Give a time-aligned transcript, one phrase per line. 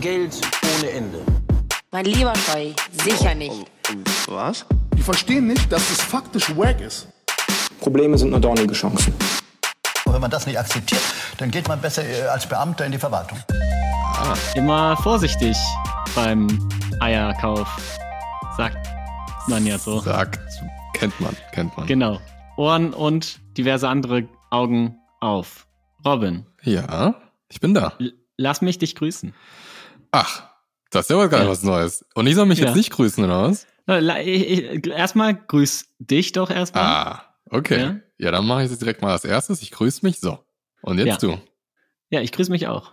[0.00, 0.34] Geld
[0.78, 1.18] ohne Ende.
[1.90, 2.72] Mein lieber Scheu,
[3.04, 3.66] sicher nicht.
[4.28, 4.66] Was?
[4.94, 7.08] Die verstehen nicht, dass es faktisch wack ist.
[7.80, 9.14] Probleme sind nur dornige Chancen.
[10.04, 11.00] Und wenn man das nicht akzeptiert,
[11.38, 13.38] dann geht man besser äh, als Beamter in die Verwaltung.
[14.54, 15.56] Immer vorsichtig
[16.14, 16.46] beim
[17.00, 17.68] Eierkauf.
[18.56, 18.78] Sagt
[19.48, 20.00] man ja so.
[20.00, 20.38] Sagt,
[20.94, 21.86] kennt man, kennt man.
[21.86, 22.18] Genau.
[22.56, 25.66] Ohren und diverse andere Augen auf.
[26.04, 27.14] Robin, Ja,
[27.48, 27.92] ich bin da.
[27.98, 29.34] l- lass mich dich grüßen.
[30.18, 30.48] Ach,
[30.90, 31.48] das ist ja wohl gar Ja.
[31.48, 32.04] was Neues.
[32.14, 32.66] Und ich soll mich Ja.
[32.66, 33.66] jetzt nicht grüßen, oder was?
[33.86, 36.84] Erstmal grüß dich doch erstmal.
[36.84, 37.80] Ah, okay.
[37.80, 37.96] Ja.
[38.18, 39.60] Ja, dann mache ich jetzt direkt mal als erstes.
[39.62, 40.20] Ich grüße mich.
[40.20, 40.38] So.
[40.80, 41.38] Und jetzt du.
[42.08, 42.92] Ja, ich grüße mich auch.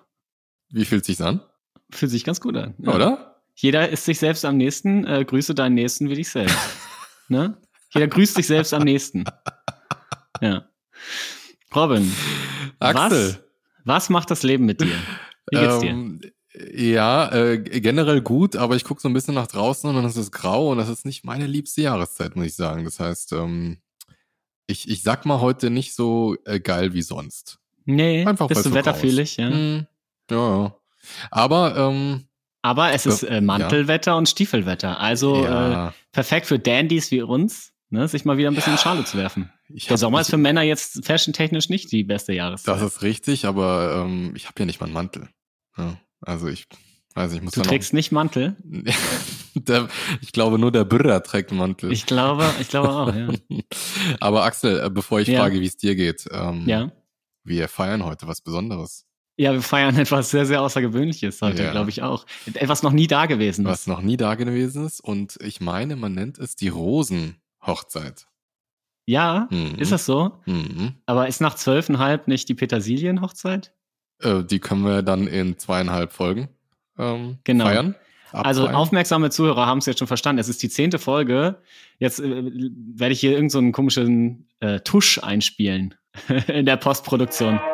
[0.69, 1.41] Wie fühlt sich's an?
[1.91, 2.73] Fühlt sich ganz gut an.
[2.85, 3.41] Oder?
[3.55, 5.05] Jeder ist sich selbst am nächsten.
[5.05, 6.57] Äh, grüße deinen Nächsten wie dich selbst.
[7.29, 7.57] ne?
[7.93, 9.23] Jeder grüßt sich selbst am nächsten.
[10.41, 10.67] Ja.
[11.73, 12.11] Robin,
[12.79, 13.27] Axel.
[13.29, 13.39] Was,
[13.85, 14.95] was macht das Leben mit dir?
[15.51, 15.89] Wie geht's dir?
[15.91, 16.21] Ähm,
[16.73, 20.17] ja, äh, generell gut, aber ich gucke so ein bisschen nach draußen und dann ist
[20.17, 22.85] es grau und das ist nicht meine liebste Jahreszeit, muss ich sagen.
[22.85, 23.77] Das heißt, ähm,
[24.67, 27.59] ich, ich sag mal heute nicht so äh, geil wie sonst.
[27.85, 29.49] Nee, Einfach bist du wetterfühlig, ja.
[29.49, 29.87] Hm,
[30.29, 30.75] ja, ja.
[31.31, 32.25] Aber ähm,
[32.61, 34.99] Aber es ist äh, Mantelwetter und Stiefelwetter.
[34.99, 38.79] Also äh, ja, perfekt für Dandys wie uns, ne, sich mal wieder ein bisschen in
[38.79, 39.51] Schale zu werfen.
[39.69, 42.73] ich Der Sommer ist für Männer jetzt fashiontechnisch nicht die beste Jahreszeit.
[42.75, 45.29] Das ist richtig, aber ähm, ich habe ja nicht mal einen Mantel.
[45.77, 46.65] Ja, also ich
[47.15, 48.55] weiß ich muss du trägst nicht Mantel?
[49.55, 49.87] der,
[50.21, 51.91] ich glaube, nur der Bürger trägt Mantel.
[51.91, 53.29] Ich glaube, ich glaube auch, ja.
[54.19, 55.41] aber Axel, äh, bevor ich Ja.
[55.41, 56.91] frage, wie es dir geht, ähm, ja.
[57.43, 59.05] wir feiern heute was Besonderes.
[59.37, 61.71] Ja, wir feiern etwas sehr, sehr Außergewöhnliches heute, Ja.
[61.71, 62.25] glaube ich auch.
[62.53, 63.65] Etwas noch nie da gewesen.
[63.65, 64.99] was noch nie da gewesen ist.
[64.99, 68.27] Und ich meine, man nennt es die Rosenhochzeit.
[69.05, 69.75] Ja, Mhm.
[69.79, 70.39] ist das so?
[70.45, 70.95] Mhm.
[71.05, 73.73] Aber ist nach zwölfeinhalb nicht die Petersilienhochzeit?
[74.23, 76.49] Äh, die können wir dann in zweieinhalb Folgen
[76.97, 77.65] ähm, Genau.
[77.65, 77.95] feiern.
[78.31, 78.75] Also abfeiern.
[78.75, 80.39] aufmerksame Zuhörer haben es jetzt schon verstanden.
[80.39, 81.57] Es ist die zehnte Folge.
[81.99, 85.93] Jetzt äh, werde ich hier irgendeinen so einen komischen äh, Tusch einspielen
[86.47, 87.59] in der Postproduktion.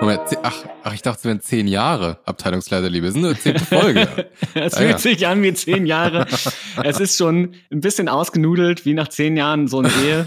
[0.00, 3.06] Moment, ach, ach, ich dachte, es wären zehn Jahre Abteilungsleiterliebe.
[3.06, 4.08] Es ist eine zehnte Folge.
[4.54, 4.98] Es Ah, fühlt ja.
[4.98, 6.26] sich an wie zehn Jahre.
[6.82, 10.26] es ist schon ein bisschen ausgenudelt, wie nach zehn Jahren so eine Ehe.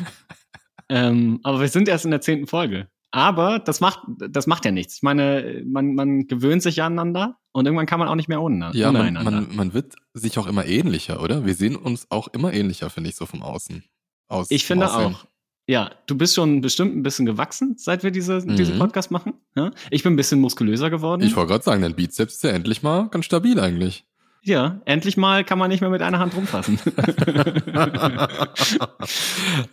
[0.90, 2.88] Ähm, aber wir sind erst in der zehnten Folge.
[3.12, 4.98] Aber das macht, das macht ja nichts.
[4.98, 8.72] Ich meine, man, man gewöhnt sich aneinander und irgendwann kann man auch nicht mehr ohne,
[8.74, 11.46] ja, man, man, man wird sich auch immer ähnlicher, oder?
[11.46, 13.84] Wir sehen uns auch immer ähnlicher, finde ich, so vom Außen.
[14.28, 15.16] Aus, Ich finde Aussehen.
[15.16, 15.26] auch.
[15.68, 18.56] Ja, du bist schon bestimmt ein bisschen gewachsen, seit wir diese, Mhm.
[18.58, 19.34] diesen Podcast machen.
[19.56, 19.72] Ja?
[19.92, 21.22] Ich bin ein bisschen muskulöser geworden.
[21.24, 24.06] Ich wollte gerade sagen, dein Bizeps ist ja endlich mal ganz stabil eigentlich.
[24.46, 26.80] Ja, endlich mal kann man nicht mehr mit einer Hand rumfassen.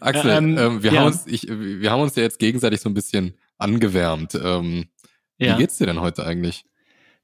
[0.00, 1.00] Axel, Ähm, ähm, wir, ja.
[1.00, 4.34] haben uns, ich, wir haben uns ja jetzt gegenseitig so ein bisschen angewärmt.
[4.42, 4.86] Ähm,
[5.38, 5.54] ja.
[5.54, 6.64] Wie geht's dir denn heute eigentlich?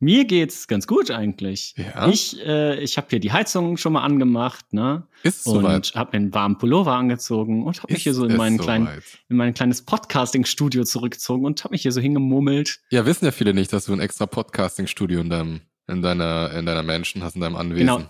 [0.00, 1.74] Mir geht's ganz gut eigentlich.
[1.76, 2.08] Ja?
[2.08, 5.08] Ich, äh, ich habe hier die Heizung schon mal angemacht, ne?
[5.24, 5.92] Ist es Und soweit?
[5.96, 8.88] habe mir einen warmen Pullover angezogen und habe mich hier so in meinen kleinen,
[9.28, 12.78] in mein kleines Podcasting-Studio zurückgezogen und habe mich hier so hingemummelt.
[12.90, 16.66] Ja, wissen ja viele nicht, dass du ein extra Podcasting-Studio in deinem, in deiner, in
[16.66, 17.86] deiner Mansion hast, in deinem Anwesen.
[17.86, 18.02] Genau.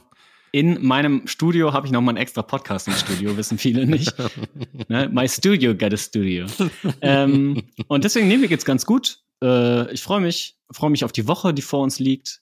[0.51, 4.15] In meinem Studio habe ich noch mal ein extra Podcasting-Studio, wissen viele nicht.
[4.89, 5.09] ne?
[5.13, 6.47] My Studio got a Studio.
[7.03, 9.21] ähm, und deswegen nehmen wir jetzt ganz gut.
[9.43, 12.41] Äh, ich freue mich, freue mich auf die Woche, die vor uns liegt.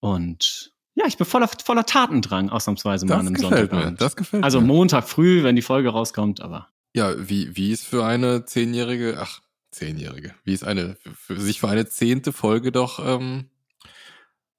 [0.00, 3.92] Und ja, ich bin voller, voller Tatendrang, ausnahmsweise mal Das an einem gefällt mir.
[3.92, 4.66] Das gefällt Also mir.
[4.66, 9.40] Montag früh, wenn die Folge rauskommt, aber Ja, wie, wie ist für eine zehnjährige, ach,
[9.70, 13.46] zehnjährige, wie ist eine, für sich für eine zehnte Folge doch ähm,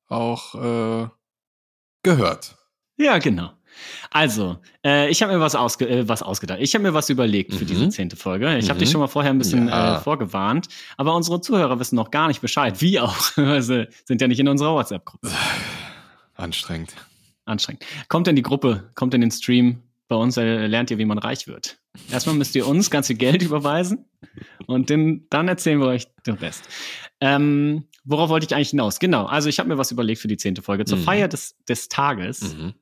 [0.09, 1.07] auch äh,
[2.03, 2.55] gehört.
[2.97, 3.51] ja, genau.
[4.11, 6.59] Also, äh, ich habe mir was, ausge äh, was ausgedacht.
[6.59, 7.67] Ich habe mir was überlegt für Mhm.
[7.67, 8.57] diese zehnte Folge.
[8.57, 8.79] Ich habe Mhm.
[8.81, 9.97] dich schon mal vorher ein bisschen Ja.
[9.97, 10.67] äh, vorgewarnt,
[10.97, 12.81] aber unsere Zuhörer wissen noch gar nicht Bescheid.
[12.81, 13.15] Wie auch.
[13.19, 15.29] sie sind ja nicht in unserer WhatsApp-Gruppe.
[16.35, 16.93] Anstrengend.
[17.45, 17.85] Anstrengend.
[18.09, 19.81] Kommt in die Gruppe, kommt in den Stream.
[20.07, 21.78] Bei uns äh, lernt ihr, wie man reich wird.
[22.11, 24.05] Erstmal müsst ihr uns ganz viel Geld überweisen
[24.67, 26.63] und den, dann erzählen wir euch den Rest.
[27.19, 28.99] Ähm, worauf wollte ich eigentlich hinaus?
[28.99, 30.85] Genau, also ich habe mir was überlegt für die zehnte Folge.
[30.85, 31.03] Zur Mhm.
[31.03, 32.73] Feier des, des Tages Mhm.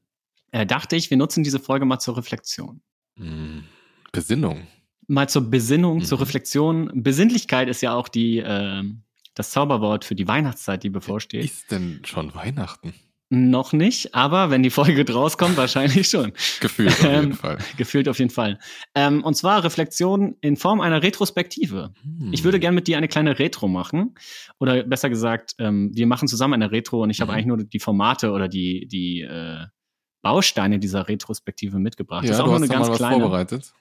[0.51, 2.81] äh, dachte ich, wir nutzen diese Folge mal zur Reflexion.
[3.15, 3.63] Mhm.
[4.11, 4.67] Besinnung.
[5.07, 6.23] Mal zur Besinnung, zur Mhm.
[6.23, 6.91] Reflexion.
[7.03, 9.03] Besinnlichkeit ist ja auch die, ähm,
[9.35, 11.45] das Zauberwort für die Weihnachtszeit, die bevorsteht.
[11.45, 12.93] Ist denn schon Weihnachten?
[13.29, 16.31] Noch nicht, aber wenn die Folge rauskommt, wahrscheinlich schon.
[16.61, 17.57] Gefühlt auf jeden Ähm, Fall.
[17.75, 18.57] Gefühlt auf jeden Fall.
[18.95, 21.91] Ähm, und zwar Reflexion in Form einer Retrospektive.
[22.03, 22.31] Hm.
[22.31, 24.15] Ich würde gerne mit dir eine kleine Retro machen.
[24.59, 27.35] Oder besser gesagt, ähm, wir machen zusammen eine Retro und ich habe Mhm.
[27.37, 29.65] eigentlich nur die Formate oder die, die äh,
[30.21, 32.23] Bausteine dieser Retrospektive mitgebracht.
[32.23, 33.19] ja, das ist auch du nur hast eine ganz kleine.
[33.21, 33.73] vorbereitet.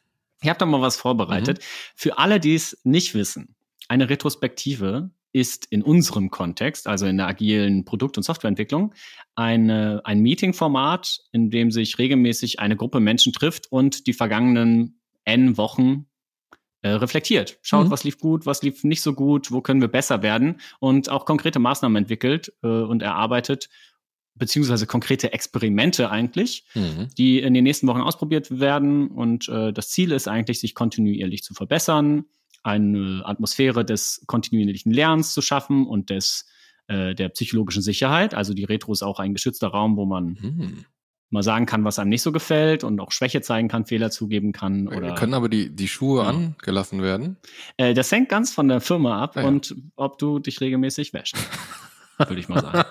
[0.42, 1.60] Ich habe da mal was vorbereitet.
[1.94, 3.54] Für alle, die es nicht wissen.
[3.88, 8.94] eine Retrospektive ist in unserem Kontext, also in der agilen Produkt- und Softwareentwicklung,
[9.34, 15.58] eine, ein Meeting-Format, in dem sich regelmäßig eine Gruppe Menschen trifft und die vergangenen N
[15.58, 16.06] Wochen
[16.80, 17.58] äh, reflektiert.
[17.60, 17.90] Schaut, Mhm.
[17.90, 21.26] was lief gut, was lief nicht so gut, wo können wir besser werden und auch
[21.26, 23.68] konkrete Maßnahmen entwickelt äh, und erarbeitet,
[24.36, 27.08] beziehungsweise konkrete Experimente eigentlich, Mhm.
[27.18, 29.08] die in den nächsten Wochen ausprobiert werden.
[29.08, 32.24] Und äh, das Ziel ist eigentlich, sich kontinuierlich zu verbessern,
[32.66, 36.46] eine Atmosphäre des kontinuierlichen Lernens zu schaffen und des
[36.88, 38.34] äh, der psychologischen Sicherheit.
[38.34, 40.84] Also die Retro ist auch ein geschützter Raum, wo man Mhm.
[41.30, 44.52] mal sagen kann, was einem nicht so gefällt und auch Schwäche zeigen kann, Fehler zugeben
[44.52, 44.86] kann.
[44.86, 46.28] Oder Können aber die, die Schuhe Ja.
[46.28, 47.36] angelassen werden?
[47.76, 49.46] äh, das hängt ganz von der Firma ab Ah ja.
[49.48, 51.36] und ob du dich regelmäßig wäschst.
[52.18, 52.84] Würde ich mal sagen.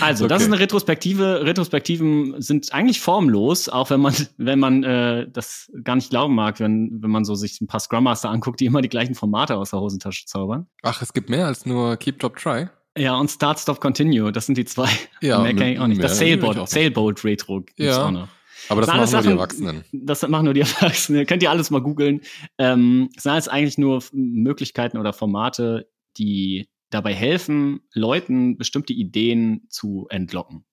[0.00, 0.44] Also, das Okay.
[0.44, 1.44] ist eine Retrospektive.
[1.44, 6.58] Retrospektiven sind eigentlich formlos, auch wenn man, wenn man äh, das gar nicht glauben mag,
[6.60, 9.56] wenn, wenn man so sich ein paar Scrum Master anguckt, die immer die gleichen Formate
[9.56, 10.66] aus der Hosentasche zaubern.
[10.82, 12.68] Ach, es gibt mehr als nur Keep, Drop, Try?
[12.96, 14.88] Ja, und Start, Stop, Continue, das sind die zwei.
[15.20, 16.02] Ja, Mehr kenn ich auch nicht.
[16.02, 16.68] Das ich auch Sailboat.
[16.70, 18.06] Sailboat Retro gibt's Ja.
[18.06, 18.28] auch noch.
[18.70, 19.84] Aber das sind machen nur die Erwachsenen.
[19.92, 21.26] Das machen nur die Erwachsenen.
[21.26, 22.20] Könnt ihr alles mal googeln.
[22.58, 25.88] Ähm, es sind alles eigentlich nur Möglichkeiten oder Formate,
[26.18, 30.64] die dabei helfen, Leuten bestimmte Ideen zu entlocken.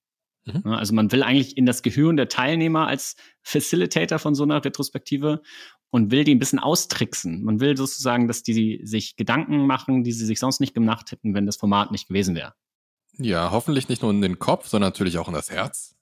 [0.45, 0.61] Mhm.
[0.65, 4.63] Ja, Also man will eigentlich in das Gehirn der Teilnehmer als Facilitator von so einer
[4.63, 5.41] Retrospektive
[5.89, 7.43] und will die ein bisschen austricksen.
[7.43, 11.33] Man will sozusagen, dass die sich Gedanken machen, die sie sich sonst nicht gemacht hätten,
[11.33, 12.53] wenn das Format nicht gewesen wäre.
[13.17, 15.95] Ja, hoffentlich nicht nur in den Kopf, sondern natürlich auch in das Herz.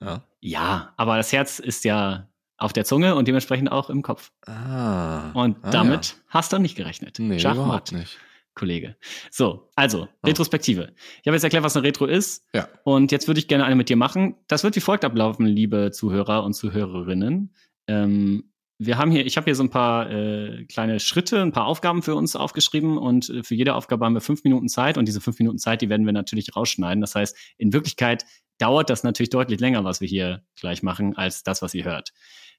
[0.00, 0.22] Ja.
[0.40, 4.30] Ja, aber das Herz ist ja auf der Zunge und dementsprechend auch im Kopf.
[4.46, 5.32] Ah.
[5.32, 7.18] Und ah, damit hast du nicht gerechnet.
[7.18, 7.24] Ja.
[7.24, 8.18] Nee, Schachmatt, überhaupt nicht.
[8.54, 8.96] Kollege.
[9.30, 10.26] So, also, Oh.
[10.28, 10.92] Retrospektive.
[11.22, 12.46] Ich habe jetzt erklärt, was eine Retro ist.
[12.54, 12.68] Ja.
[12.84, 14.36] Und jetzt würde ich gerne eine mit dir machen.
[14.48, 17.54] Das wird wie folgt ablaufen, liebe Zuhörer und Zuhörerinnen.
[17.86, 21.66] Ähm, wir haben hier, ich habe hier so ein paar äh, kleine Schritte, ein paar
[21.66, 25.06] Aufgaben für uns aufgeschrieben und äh, für jede Aufgabe haben wir fünf Minuten Zeit und
[25.06, 27.00] diese fünf Minuten Zeit, die werden wir natürlich rausschneiden.
[27.00, 28.24] Das heißt, in Wirklichkeit
[28.58, 32.12] dauert das natürlich deutlich länger, was wir hier gleich machen, als das, was ihr hört.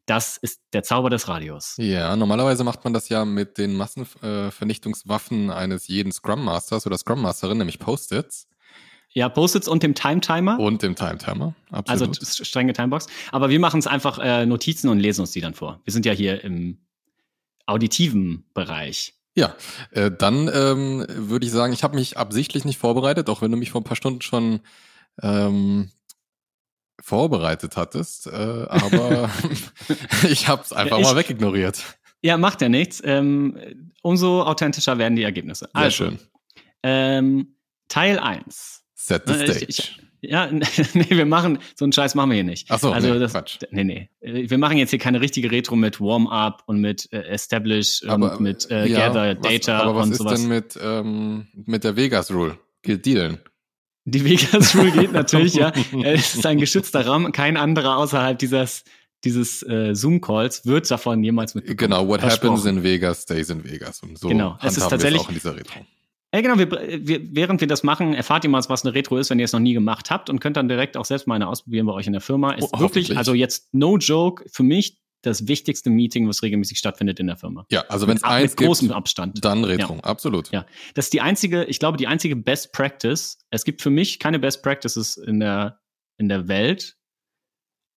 [0.06, 1.76] Das ist der Zauber des Radios.
[1.78, 7.22] Ja, normalerweise macht man das ja mit den Massenvernichtungswaffen eines jeden Scrum Masters oder Scrum
[7.22, 8.48] Masterin, nämlich Post-its
[9.14, 10.60] Ja, Post-its und dem Time-Timer.
[10.60, 11.56] und dem Time Timer.
[11.72, 12.20] Also Absolut.
[12.20, 13.08] t- strenge Timebox.
[13.32, 15.80] Aber wir machen es einfach äh, Notizen und lesen uns die dann vor.
[15.86, 16.80] Wir sind ja hier im
[17.66, 19.14] auditiven Bereich.
[19.36, 19.56] Ja,
[19.92, 23.58] äh, dann ähm, würde ich sagen, ich habe mich absichtlich nicht vorbereitet, auch wenn du
[23.58, 24.60] mich vor ein paar Stunden schon
[25.22, 25.90] ähm,
[27.04, 29.30] vorbereitet hattest, äh, aber
[30.30, 31.84] ich habe es einfach ich- mal wegignoriert.
[32.22, 33.02] Ja, macht ja nichts.
[33.04, 33.58] Ähm,
[34.02, 35.66] umso authentischer werden die Ergebnisse.
[35.74, 36.20] Sehr also, schön.
[36.82, 37.56] Ähm,
[37.90, 38.84] Teil 1.
[38.96, 39.66] Set the Äh, stage.
[39.68, 40.50] ich- ich- Ja,
[40.94, 42.68] nee, wir machen, so einen Scheiß machen wir hier nicht.
[42.72, 43.58] Ach so, also nee, das, Quatsch.
[43.72, 44.10] nee, nee.
[44.22, 48.32] Äh, Wir machen jetzt hier keine richtige Retro mit Warm-up und mit äh, Establish aber
[48.38, 50.40] und mit äh, ja, Gather was, Data aber was und ist sowas.
[50.40, 52.58] denn mit ähm, mit der Vegas Rule?
[52.84, 53.40] Gilt dealen?
[54.06, 55.70] Die Vegas Rule geht natürlich, ja.
[55.94, 57.32] Äh, Es ist ein geschützter Raum.
[57.32, 58.84] Kein anderer außerhalb dieses,
[59.24, 61.78] dieses äh, Zoom-Calls wird davon jemals mitbekommen.
[61.78, 65.30] Genau, what happens in Vegas stays in Vegas und so Genau, es ist tatsächlich- auch
[65.30, 65.80] in dieser Retro.
[66.36, 66.58] Ja, genau.
[66.58, 66.72] Wir,
[67.08, 69.54] wir, während wir das machen, erfahrt ihr mal, was eine Retro ist, wenn ihr es
[69.54, 72.08] noch nie gemacht habt und könnt dann direkt auch selbst mal eine ausprobieren bei euch
[72.08, 72.54] in der Firma.
[72.54, 77.20] Ist Oh, wirklich, also jetzt no joke, für mich das wichtigste Meeting, was regelmäßig stattfindet
[77.20, 77.66] in der Firma.
[77.72, 79.44] Ja, also wenn es eins mit großem gibt, Abstand.
[79.44, 80.52] dann Retro, absolut.
[80.52, 80.66] Ja.
[80.94, 83.40] Das ist die einzige, ich glaube, die einzige Best Practice.
[83.50, 85.80] Es gibt für mich keine Best Practices in der,
[86.18, 86.98] in der Welt,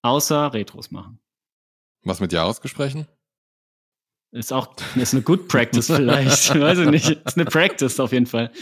[0.02, 1.20] außer Retros machen.
[2.04, 3.06] Was mit Jahresgesprächen?
[4.32, 6.54] Ist auch ist eine Good Practice vielleicht.
[6.60, 7.10] Weiß ich nicht.
[7.10, 8.52] Ist eine Practice auf jeden Fall.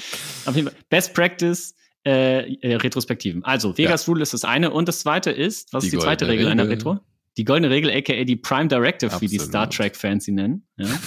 [0.47, 0.77] Auf jeden Fall.
[0.89, 1.75] Best Practice
[2.07, 3.45] äh, äh, Retrospektiven.
[3.45, 4.71] Also, Vegas Rule ist das eine.
[4.71, 6.77] Und das zweite ist, was Die ist die zweite goldene Regel einer Regel.
[6.77, 7.01] Retro?
[7.37, 9.49] Die goldene Regel, aka die Prime Directive, wie die Absolut.
[9.49, 10.67] Star Trek-Fans sie nennen.
[10.77, 10.87] Ja.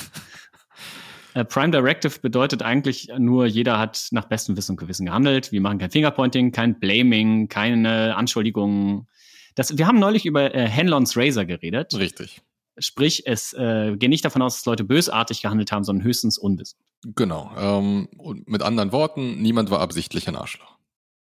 [1.34, 5.52] Äh, Prime Directive bedeutet eigentlich nur, jeder hat nach bestem Wissen und Gewissen gehandelt.
[5.52, 9.08] Wir machen kein Fingerpointing, kein Blaming, keine Anschuldigungen.
[9.54, 11.94] Das, wir haben neulich über äh, Henlons Razor geredet.
[11.94, 12.42] Richtig.
[12.80, 16.82] Sprich, es äh, geht nicht davon aus, dass Leute bösartig gehandelt haben, sondern höchstens unwissend.
[17.16, 17.52] Genau.
[17.56, 20.78] Ähm, und mit anderen Worten, niemand war absichtlich ein Arschloch.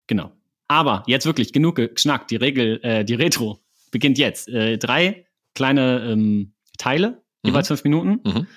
[0.06, 0.32] Genau.
[0.68, 2.30] Aber jetzt wirklich genug geschnackt.
[2.30, 3.65] Die Regel, äh, die Retro
[3.96, 4.50] beginnt jetzt.
[4.50, 7.50] Äh, drei kleine ähm, Teile, Mhm.
[7.50, 8.20] jeweils fünf Minuten.
[8.30, 8.48] Mhm.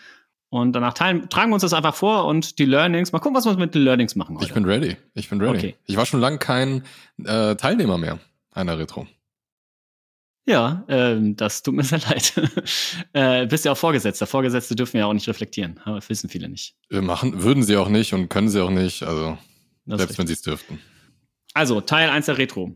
[0.50, 3.44] Und danach teilen, tragen wir uns das einfach vor und die Learnings, mal gucken, was
[3.44, 4.46] wir mit den Learnings machen heute.
[4.46, 4.96] Ich bin ready.
[5.14, 5.58] Ich bin ready.
[5.58, 5.74] Okay.
[5.84, 6.82] Ich war schon lange kein
[7.24, 8.18] äh, Teilnehmer mehr
[8.50, 9.06] einer Retro.
[10.46, 12.32] ja, ähm, das tut mir sehr leid.
[13.12, 14.26] äh, bist ja auch Vorgesetzter.
[14.26, 15.78] Vorgesetzte dürfen ja auch nicht reflektieren.
[15.84, 16.74] Aber das wissen viele nicht.
[16.90, 19.02] Äh, machen, würden sie auch nicht und können sie auch nicht.
[19.02, 19.36] Also,
[19.84, 20.80] Das selbst wenn sie es dürften.
[21.52, 22.74] Also, Teil 1 der Retro.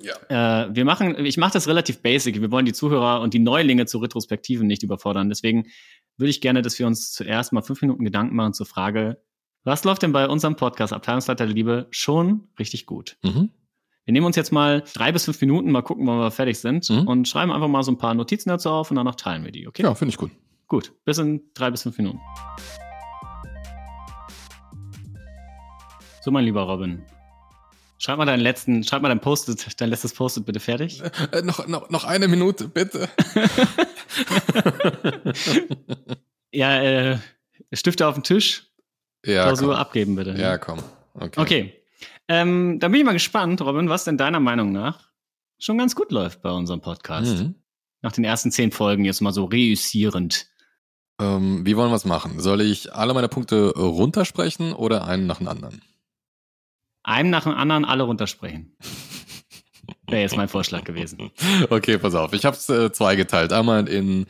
[0.00, 0.64] Ja.
[0.66, 2.40] Äh, wir machen, ich mache das relativ basic.
[2.40, 5.28] Wir wollen die Zuhörer und die Neulinge zu Retrospektiven nicht überfordern.
[5.28, 5.66] Deswegen
[6.16, 9.22] würde ich gerne, dass wir uns zuerst mal fünf Minuten Gedanken machen zur Frage,
[9.64, 13.16] was läuft denn bei unserem Podcast Abteilungsleiter der Liebe schon richtig gut?
[13.22, 13.50] Mhm.
[14.04, 16.88] Wir nehmen uns jetzt mal drei bis fünf Minuten, mal gucken, wann wir fertig sind
[16.88, 17.06] Mhm.
[17.06, 19.66] und schreiben einfach mal so ein paar Notizen dazu auf und danach teilen wir die,
[19.68, 19.82] okay?
[19.82, 20.30] Ja, finde ich gut.
[20.68, 22.20] Gut, bis in drei bis fünf Minuten.
[26.22, 27.02] So, mein lieber Robin.
[27.98, 31.02] Schreib mal deinen letzten, schreib mal dein Post-it, dein letztes Post-it bitte fertig.
[31.32, 33.08] Äh, noch, noch, noch eine Minute, bitte.
[36.52, 37.18] Ja, äh,
[37.72, 38.70] Stifte auf den Tisch,
[39.24, 39.76] ja, Klausur komm.
[39.76, 40.34] abgeben bitte.
[40.38, 40.78] ja, komm.
[41.14, 41.40] Okay.
[41.40, 41.74] Okay.
[42.28, 45.08] Ähm, dann bin ich mal gespannt, Robin, was denn deiner Meinung nach
[45.58, 47.38] schon ganz gut läuft bei unserem Podcast.
[47.38, 47.54] Mhm.
[48.00, 50.46] Nach den ersten zehn Folgen jetzt mal so reüssierend.
[51.20, 52.38] Ähm, wie wollen wir es machen?
[52.38, 55.82] Soll ich alle meine Punkte runtersprechen oder einen nach dem anderen?
[57.08, 58.76] Einem nach dem anderen alle runtersprechen.
[60.08, 61.30] Wäre jetzt mein Vorschlag gewesen.
[61.70, 62.32] Okay, pass auf.
[62.34, 63.52] Ich habe es äh, zweigeteilt.
[63.52, 64.26] Einmal in,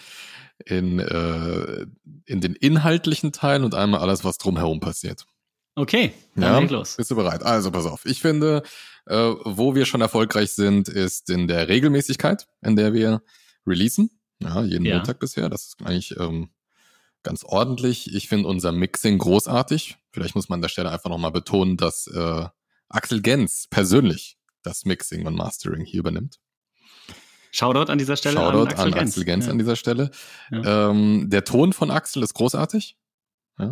[0.65, 1.87] in, äh,
[2.27, 5.27] in den inhaltlichen Teil und einmal alles, was drumherum passiert.
[5.75, 6.97] Okay, dann Ja, leg los.
[6.97, 7.43] bist du bereit?
[7.43, 8.05] Also pass auf.
[8.07, 8.63] Ich finde,
[9.07, 13.23] äh, wo wir schon erfolgreich sind, ist in der Regelmäßigkeit, in der wir
[13.67, 14.11] releasen.
[14.41, 14.97] Ja, jeden Ja.
[14.97, 15.49] Montag bisher.
[15.49, 16.51] Das ist eigentlich ähm,
[17.25, 18.15] ganz ordentlich.
[18.15, 19.97] Ich finde unser Mixing großartig.
[20.13, 22.47] Vielleicht muss man an der Stelle einfach nochmal betonen, dass äh,
[22.89, 26.39] Axel Gens persönlich das Mixing und Mastering hier übernimmt.
[27.51, 29.11] Shoutout an dieser Stelle Shoutout an Axel an Gens.
[29.11, 29.53] Axel Gens Ja.
[29.53, 30.11] an dieser Stelle.
[30.51, 30.91] Ja.
[30.91, 32.97] Ähm, der Ton von Axel ist großartig.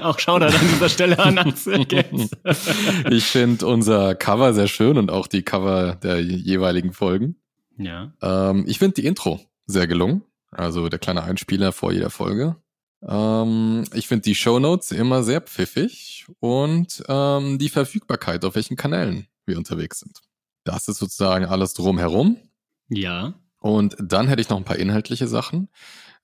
[0.00, 2.30] Auch Shoutout an dieser Stelle an Axel Gens.
[3.10, 7.36] ich finde unser Cover sehr schön und auch die Cover der jeweiligen Folgen.
[7.76, 8.12] ja.
[8.22, 10.22] Ähm, ich finde die Intro sehr gelungen.
[10.50, 12.56] Also der kleine Einspieler vor jeder Folge.
[13.08, 19.26] Ähm, ich finde die Shownotes immer sehr pfiffig und ähm, die Verfügbarkeit, auf welchen Kanälen
[19.46, 20.20] wir unterwegs sind.
[20.64, 22.36] Das ist sozusagen alles drumherum.
[22.88, 23.34] Ja.
[23.60, 25.68] Und dann hätte ich noch ein paar inhaltliche Sachen.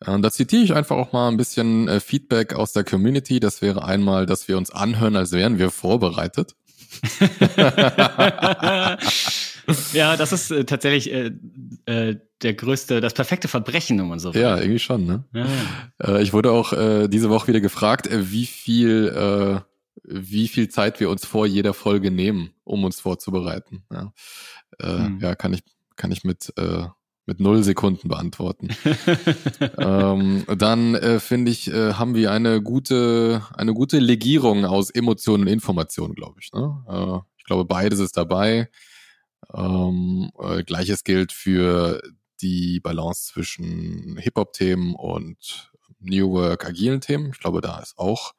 [0.01, 3.39] Äh, Da zitiere ich einfach auch mal ein bisschen äh, Feedback aus der Community.
[3.41, 6.57] Das wäre einmal, dass wir uns anhören, als wären wir vorbereitet.
[9.93, 11.31] ja, das ist äh, tatsächlich äh,
[11.87, 14.41] äh, der größte, das perfekte Verbrechen, wenn man so will.
[14.43, 15.25] Ja, irgendwie schon, ne?
[15.33, 15.47] Ja.
[16.03, 19.61] Äh, ich wurde auch äh, diese Woche wieder gefragt, äh, wie viel, äh,
[20.05, 23.85] wie viel Zeit wir uns vor jeder Folge nehmen, um uns vorzubereiten.
[23.93, 24.13] Ja,
[24.79, 25.19] äh, Hm.
[25.21, 25.63] ja kann ich,
[25.97, 26.87] kann ich mit, äh,
[27.27, 28.69] mit null Sekunden beantworten.
[29.79, 35.45] ähm, dann äh, finde ich, äh, haben wir eine gute, eine gute Legierung aus Emotionen
[35.45, 36.53] und Informationen, glaube ich.
[36.53, 36.85] Ne?
[36.89, 38.69] Äh, ich glaube, beides ist dabei.
[39.55, 42.03] Ähm, äh, Gleiches gilt für
[42.41, 47.31] die Balance zwischen Hip-Hop-Themen und New Work, agilen Themen.
[47.33, 48.35] Ich glaube, da ist auch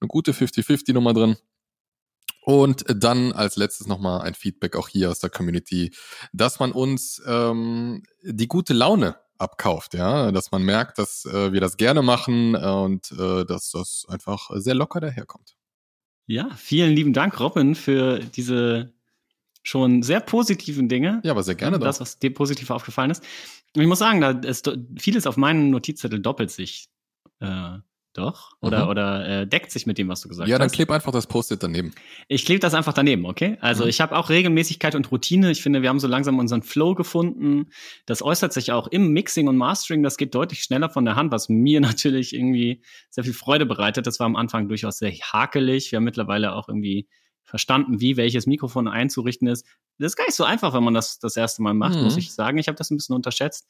[0.00, 1.36] eine gute 50-50-Nummer drin.
[2.42, 5.94] Und dann als letztes nochmal ein Feedback auch hier aus der Community,
[6.32, 11.60] dass man uns ähm, die gute Laune abkauft, ja, dass man merkt, dass äh, wir
[11.60, 15.56] das gerne machen äh, und äh, dass das einfach sehr locker daherkommt.
[16.26, 18.93] ja, vielen lieben Dank, Robin, für diese
[19.64, 21.20] schon sehr positiven Dinge.
[21.24, 22.02] Ja, aber sehr gerne das, doch.
[22.02, 23.24] was dir positiv aufgefallen ist.
[23.74, 26.86] Und ich muss sagen, da ist vieles auf meinem Notizzettel doppelt sich
[27.40, 27.78] äh,
[28.12, 28.90] doch oder Mhm.
[28.90, 30.74] oder äh, deckt sich mit dem, was du gesagt Ja, dann hast.
[30.74, 31.92] kleb einfach das Post-it daneben.
[32.28, 33.56] Ich klebe das einfach daneben, okay?
[33.60, 33.90] Also Mhm.
[33.90, 35.50] ich habe auch Regelmäßigkeit und Routine.
[35.50, 37.70] Ich finde, wir haben so langsam unseren Flow gefunden.
[38.06, 40.04] Das äußert sich auch im Mixing und Mastering.
[40.04, 44.06] Das geht deutlich schneller von der Hand, was mir natürlich irgendwie sehr viel Freude bereitet.
[44.06, 45.90] Das war am Anfang durchaus sehr hakelig.
[45.90, 47.08] Wir haben mittlerweile auch irgendwie
[47.44, 49.64] verstanden, wie welches Mikrofon einzurichten ist.
[49.98, 52.02] Das ist gar nicht so einfach, wenn man das das erste Mal macht, Mhm.
[52.04, 52.58] muss ich sagen.
[52.58, 53.66] Ich habe das ein bisschen unterschätzt.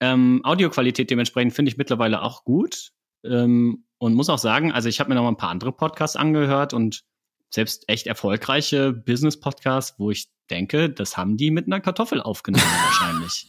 [0.00, 2.92] Ähm, Audioqualität dementsprechend finde ich mittlerweile auch gut.
[3.24, 6.16] Ähm, und muss auch sagen, also ich habe mir noch mal ein paar andere Podcasts
[6.16, 7.04] angehört und
[7.50, 13.46] selbst echt erfolgreiche Business-Podcasts, wo ich denke, das haben die mit einer Kartoffel aufgenommen wahrscheinlich.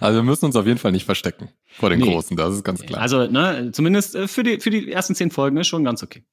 [0.00, 2.06] also wir müssen uns auf jeden Fall nicht verstecken vor den Nee.
[2.12, 3.00] Großen, das ist ganz klar.
[3.00, 6.24] Also, ne, zumindest äh, für die, für die ersten zehn Folgen ist schon ganz okay.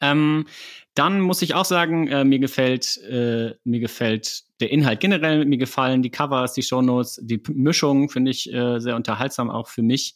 [0.00, 0.46] Ähm,
[0.94, 5.58] dann muss ich auch sagen, äh, mir gefällt, äh, mir gefällt der Inhalt generell, mir
[5.58, 9.82] gefallen die Covers, die Shownotes, die P Mischung finde ich äh, sehr unterhaltsam auch für
[9.82, 10.14] mich.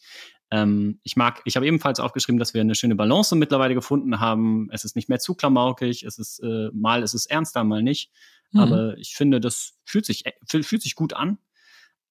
[0.50, 4.68] Ähm, ich mag, ich habe ebenfalls aufgeschrieben, dass wir eine schöne Balance mittlerweile gefunden haben.
[4.70, 8.12] Es ist nicht mehr zu klamaukig, es ist äh, mal ist es ernster, mal nicht.
[8.52, 8.60] Mhm.
[8.60, 11.38] Aber ich finde, das fühlt sich, äh, fühlt, fühlt sich gut an.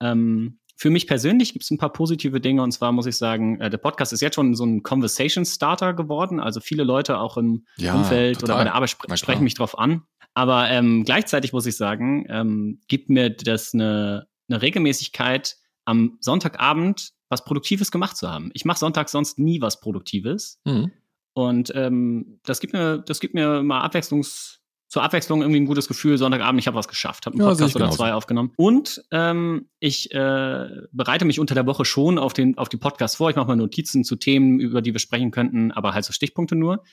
[0.02, 3.60] Ähm, für mich persönlich gibt es ein paar positive Dinge und zwar muss ich sagen,
[3.60, 6.40] äh, der Podcast ist jetzt schon so ein Conversation Starter geworden.
[6.40, 8.54] Also viele Leute auch im Ja, Umfeld total.
[8.54, 10.04] oder bei der Arbeit spre sprechen mich drauf an.
[10.36, 17.12] Aber ähm, gleichzeitig muss ich sagen, ähm, gibt mir das eine, eine Regelmäßigkeit, am Sonntagabend
[17.30, 18.52] was Produktives gemacht zu haben.
[18.54, 20.62] Ich mache sonntags sonst nie was Produktives.
[20.64, 20.92] Mhm.
[21.34, 24.60] Und ähm, das gibt mir, das gibt mir mal Abwechslungs,
[24.98, 26.18] zur Abwechslung irgendwie ein gutes Gefühl.
[26.18, 27.98] Sonntagabend, ich habe was geschafft, habe einen Ja, Podcast oder genauso.
[27.98, 28.52] zwei aufgenommen.
[28.58, 33.18] Und ähm, ich äh, bereite mich unter der Woche schon auf, den, auf die Podcasts
[33.18, 33.30] vor.
[33.30, 36.56] Ich mache mal Notizen zu Themen, über die wir sprechen könnten, aber halt so Stichpunkte
[36.56, 36.84] nur.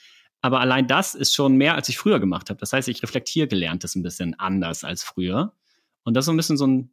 [0.42, 2.60] Aber allein das ist schon mehr, als ich früher gemacht habe.
[2.60, 5.54] Das heißt, ich reflektiere Gelerntes ein bisschen anders als früher.
[6.02, 6.90] Und das ist so ein bisschen so ein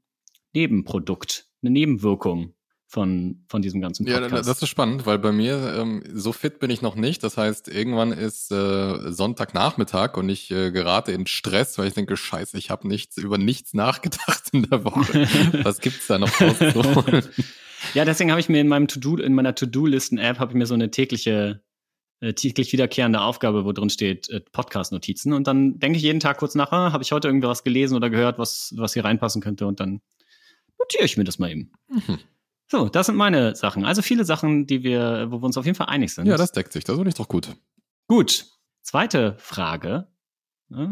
[0.54, 2.54] Nebenprodukt, eine Nebenwirkung
[2.92, 4.50] von, von diesem ganzen Ja, Podcast.
[4.50, 7.24] das ist spannend, weil bei mir ähm, so fit bin ich noch nicht.
[7.24, 12.18] Das heißt, irgendwann ist äh, Sonntagnachmittag und ich äh, gerate in Stress, weil ich denke,
[12.18, 15.04] scheiße, ich habe nichts über nichts nachgedacht in der Woche.
[15.64, 17.24] Was gibt's da noch rauszuholen?
[17.96, 20.76] Ja, deswegen habe ich mir in meinem To-Do, in meiner To-Do-Listen-App habe ich mir so
[20.76, 21.64] eine tägliche,
[22.20, 25.34] äh, täglich wiederkehrende Aufgabe, wo drin steht äh, Podcast-Notizen.
[25.34, 28.12] Und dann denke ich jeden Tag kurz nach, ah, habe ich heute irgendwas gelesen oder
[28.12, 29.66] gehört, was, was hier reinpassen könnte.
[29.66, 30.02] Und dann
[30.78, 31.72] notiere ich mir das mal eben.
[31.90, 32.20] Mhm.
[32.72, 33.84] So, das sind meine Sachen.
[33.84, 36.26] Also viele Sachen, die wir, wo wir uns auf jeden Fall einig sind.
[36.26, 36.86] Ja, das deckt sich.
[36.86, 37.54] Das finde ich doch gut.
[38.08, 38.46] Gut.
[38.82, 40.08] Zweite Frage.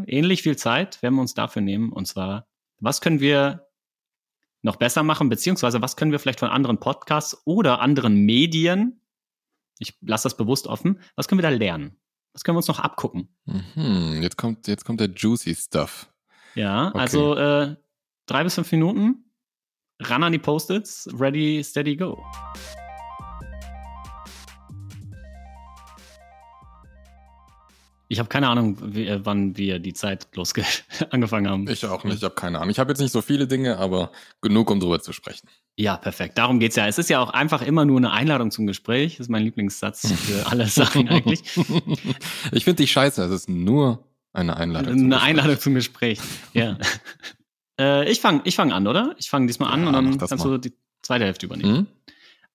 [0.05, 1.93] Ähnlich viel Zeit werden wir uns dafür nehmen.
[1.93, 3.65] Und zwar, was können wir
[4.61, 9.01] noch besser machen, beziehungsweise was können wir vielleicht von anderen Podcasts oder anderen Medien,
[9.79, 11.97] ich lasse das bewusst offen, was können wir da lernen?
[12.33, 13.33] Was können wir uns noch abgucken?
[13.45, 14.19] Mhm.
[14.21, 16.11] Jetzt kommt jetzt kommt der juicy Stuff.
[16.55, 16.99] Ja, Okay.
[16.99, 17.75] also äh,
[18.25, 19.28] drei bis fünf Minuten,
[20.01, 22.23] ran an die Post-its, ready, steady, go.
[28.11, 30.63] Ich habe keine Ahnung, wie, äh, wann wir die Zeit losge
[31.11, 31.69] angefangen haben.
[31.69, 32.17] Ich auch nicht.
[32.17, 32.71] Ich habe keine Ahnung.
[32.71, 35.47] Ich habe jetzt nicht so viele Dinge, aber genug, um drüber zu sprechen.
[35.77, 36.37] Ja, perfekt.
[36.39, 36.87] Darum geht's ja.
[36.87, 39.17] Es ist ja auch einfach immer nur eine Einladung zum Gespräch.
[39.17, 41.43] Das ist mein Lieblingssatz für alle Sachen eigentlich.
[42.51, 43.23] ich finde dich scheiße.
[43.23, 44.03] Es ist nur
[44.33, 44.97] eine Einladung.
[44.97, 45.29] zum Eine Gespräch.
[45.29, 46.19] Einladung zum Gespräch.
[46.53, 46.77] Ja.
[47.79, 49.15] äh, ich fange ich fang an, oder?
[49.17, 50.43] Ich fange diesmal an Ja, und dann kannst mal.
[50.43, 51.77] du die zweite Hälfte übernehmen.
[51.77, 51.87] Hm?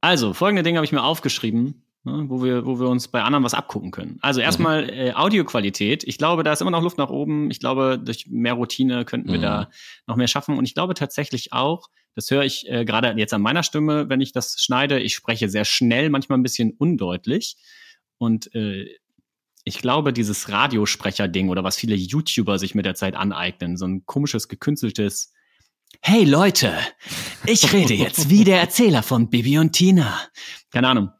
[0.01, 3.43] Also, folgende Dinge habe ich mir aufgeschrieben, ne, wo, wir, wo wir uns bei anderen
[3.45, 4.19] was abgucken können.
[4.21, 6.05] Also erstmal äh, Audioqualität.
[6.05, 7.51] Ich glaube, da ist immer noch Luft nach oben.
[7.51, 9.43] Ich glaube, durch mehr Routine könnten wir Mhm.
[9.43, 9.71] da
[10.07, 10.59] noch mehr schaffen.
[10.59, 14.21] Und ich glaube tatsächlich auch, das höre ich äh, gerade jetzt an meiner Stimme, wenn
[14.21, 15.01] ich das schneide.
[15.01, 17.57] Ich spreche sehr schnell, manchmal ein bisschen undeutlich.
[18.19, 18.87] Und äh,
[19.65, 24.05] ich glaube, dieses Radiosprecher-Ding oder was viele YouTuber sich mit der Zeit aneignen, so ein
[24.07, 25.33] komisches, gekünsteltes
[26.03, 26.73] Hey Leute,
[27.47, 30.21] ich rede jetzt wie der Erzähler von Bibi und Tina.
[30.71, 31.11] Keine Ahnung.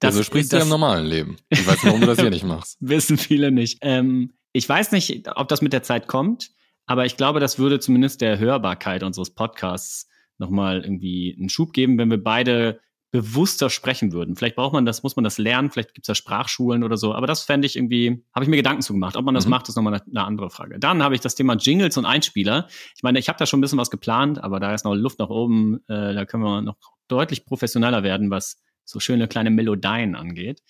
[0.00, 1.36] Das, also sprichst du ja im normalen Leben.
[1.48, 2.76] Ich weiß nicht, warum du das hier nicht machst.
[2.80, 3.78] wissen viele nicht.
[3.82, 6.50] Ähm, ich weiß nicht, ob das mit der Zeit kommt,
[6.86, 11.98] aber ich glaube, das würde zumindest der Hörbarkeit unseres Podcasts nochmal irgendwie einen Schub geben,
[11.98, 12.80] wenn wir beide
[13.12, 14.34] bewusster sprechen würden.
[14.36, 17.26] Vielleicht braucht man das, muss man das lernen, vielleicht gibt's da Sprachschulen oder so, aber
[17.26, 19.16] das fände ich irgendwie, habe ich mir Gedanken zu gemacht.
[19.16, 19.50] Ob man das Mhm.
[19.50, 20.78] macht, ist nochmal eine, eine andere Frage.
[20.80, 22.66] Dann habe ich das Thema Jingles und Einspieler.
[22.96, 25.18] Ich meine, ich habe da schon ein bisschen was geplant, aber da ist noch Luft
[25.18, 30.16] nach oben, äh, da können wir noch deutlich professioneller werden, was so schöne kleine Melodien
[30.16, 30.62] angeht.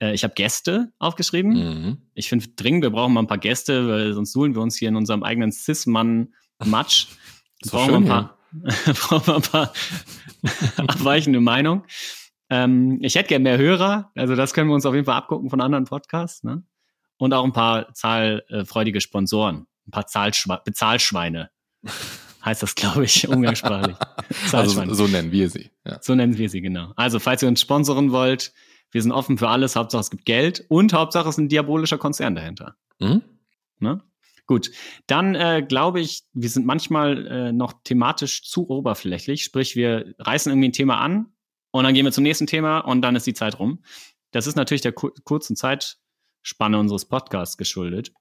[0.00, 1.52] Äh, ich habe Gäste aufgeschrieben.
[1.52, 1.98] Mhm.
[2.14, 4.88] Ich finde dringend, wir brauchen mal ein paar Gäste, weil sonst suhlen wir uns hier
[4.88, 7.08] in unserem eigenen Cis-Mann-Matsch.
[7.62, 8.38] Doch brauchen wir ein paar,
[8.84, 9.72] brauchen wir ein paar
[10.76, 11.84] abweichende Meinung.
[12.50, 15.50] Ähm, ich hätte gerne mehr Hörer, also das können wir uns auf jeden Fall abgucken
[15.50, 16.44] von anderen Podcasts.
[16.44, 16.62] Ne?
[17.16, 21.50] Und auch ein paar zahlfreudige Sponsoren, ein paar Zahlschwe Bezahlschweine.
[22.44, 23.96] Heißt das, glaube ich, umgangssprachlich.
[24.52, 25.70] Also so nennen wir sie.
[25.86, 25.98] Ja.
[26.02, 26.92] So nennen wir sie, genau.
[26.96, 28.52] Also, falls ihr uns sponsoren wollt,
[28.90, 29.76] wir sind offen für alles.
[29.76, 32.76] Hauptsache, es gibt Geld und Hauptsache, es ist ein diabolischer Konzern dahinter.
[33.00, 33.22] Mhm.
[33.78, 34.02] Ne?
[34.46, 34.70] Gut,
[35.06, 39.42] dann äh, glaube ich, wir sind manchmal äh, noch thematisch zu oberflächlich.
[39.42, 41.32] Sprich, wir reißen irgendwie ein Thema an
[41.70, 43.82] und dann gehen wir zum nächsten Thema und dann ist die Zeit rum.
[44.32, 48.12] Das ist natürlich der kur kurzen Zeitspanne unseres Podcasts geschuldet.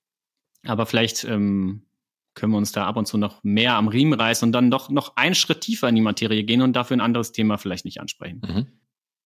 [0.65, 1.87] Aber vielleicht ähm,
[2.35, 4.89] können wir uns da ab und zu noch mehr am Riemen reißen und dann doch
[4.89, 7.99] noch einen Schritt tiefer in die Materie gehen und dafür ein anderes Thema vielleicht nicht
[7.99, 8.41] ansprechen.
[8.47, 8.67] Mhm.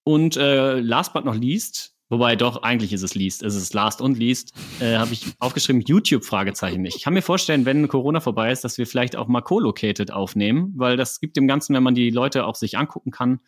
[0.04, 4.02] Und äh, last but not least, wobei doch eigentlich ist es least, es ist last
[4.02, 6.86] und least, äh, habe ich aufgeschrieben YouTube-Fragezeichen.
[6.86, 10.74] Ich kann mir vorstellen, wenn Corona vorbei ist, dass wir vielleicht auch mal co-located aufnehmen,
[10.76, 13.42] weil das gibt dem Ganzen, wenn man die Leute auch sich angucken kann,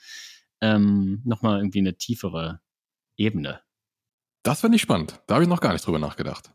[0.61, 2.59] ähm, nochmal irgendwie eine tiefere
[3.17, 3.61] Ebene.
[4.43, 5.19] Das finde ich spannend.
[5.27, 6.51] Da habe ich noch gar nicht drüber nachgedacht.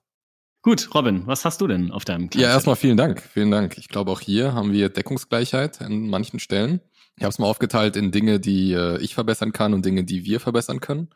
[0.62, 3.20] Gut, Robin, was hast du denn auf deinem kleinen Ja, erstmal vielen Dank.
[3.20, 3.76] Vielen Dank.
[3.76, 6.80] Ich glaube, auch hier haben wir Deckungsgleichheit an manchen Stellen.
[7.16, 10.24] Ich habe es mal aufgeteilt in Dinge, die äh, ich verbessern kann und Dinge, die
[10.24, 11.10] wir verbessern können.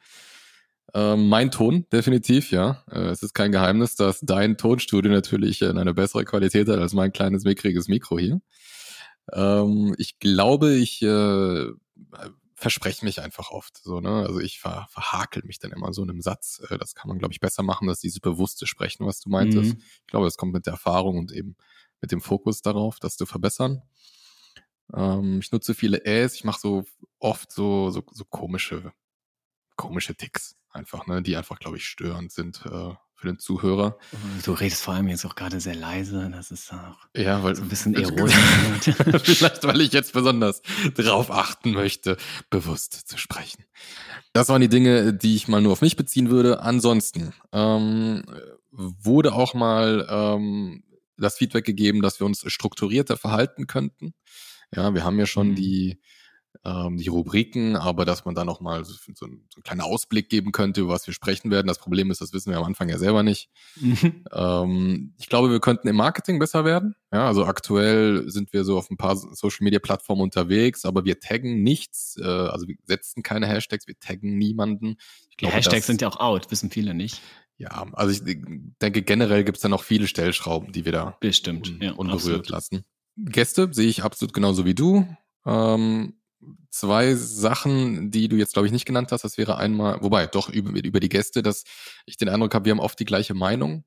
[0.95, 2.83] Ähm, mein Ton, definitiv, ja.
[2.91, 6.95] Äh, es ist kein Geheimnis, dass dein Tonstudio natürlich äh, eine bessere Qualität hat als
[6.95, 8.41] mein kleines mickriges Mikro hier.
[9.33, 11.67] Ähm, ich glaube, ich äh,
[12.55, 14.25] verspreche mich einfach oft so, ne?
[14.27, 16.63] Also ich ver verhakel mich dann immer so in einem Satz.
[16.71, 19.75] Äh, das kann man, glaube ich, besser machen, dass dieses bewusste Sprechen, was du meintest.
[19.75, 19.83] Mhm.
[20.01, 21.57] Ich glaube, das kommt mit der Erfahrung und eben
[22.01, 23.83] mit dem Fokus darauf, das zu verbessern.
[24.95, 26.85] Ähm, ich nutze viele Äs, ich mache so
[27.19, 28.93] oft so, so, so komische,
[29.77, 33.99] komische Ticks einfach, ne, die einfach, glaube ich, störend sind äh, für den Zuhörer.
[34.45, 36.31] Du redest vor allem jetzt auch gerade sehr leise.
[36.31, 38.35] Das ist auch Ja, weil so ein bisschen erotisch.
[39.25, 40.63] Vielleicht, weil ich jetzt besonders
[40.95, 42.17] darauf achten möchte,
[42.51, 43.65] bewusst zu sprechen.
[44.33, 46.61] Das waren die Dinge, die ich mal nur auf mich beziehen würde.
[46.61, 48.23] Ansonsten ähm,
[48.71, 50.85] wurde auch mal ähm,
[51.17, 54.15] das Feedback gegeben, dass wir uns strukturierter verhalten könnten.
[54.73, 55.55] Ja, wir haben ja schon Mhm.
[55.57, 56.01] die
[56.65, 59.81] ähm, die Rubriken, aber dass man da noch mal so, so, einen, so einen kleinen
[59.81, 61.67] Ausblick geben könnte, über was wir sprechen werden.
[61.67, 63.49] Das Problem ist, das wissen wir am Anfang ja selber nicht.
[63.81, 64.25] Mhm.
[64.33, 66.95] Ähm, ich glaube, wir könnten im Marketing besser werden.
[67.13, 71.21] Ja, also aktuell sind wir so auf ein paar Social Media Plattformen unterwegs, aber wir
[71.21, 74.97] taggen nichts, äh, also wir setzen keine Hashtags, wir taggen niemanden.
[75.31, 77.21] Ich Die glaube, Hashtags das- sind ja auch out, wissen viele nicht.
[77.57, 78.23] ja, also ich
[78.83, 81.69] denke generell gibt es da noch viele Stellschrauben, die wir da Bestimmt.
[81.71, 82.49] un Ja, unberührt absolut.
[82.51, 82.85] lassen.
[83.17, 85.07] Gäste sehe ich absolut genauso wie du.
[85.47, 86.15] Ähm,
[86.71, 90.49] zwei Sachen, die du jetzt, glaube ich, nicht genannt hast, das wäre einmal, wobei, doch
[90.49, 91.65] über, über die Gäste, dass
[92.07, 93.85] ich den Eindruck habe, wir haben oft die gleiche Meinung.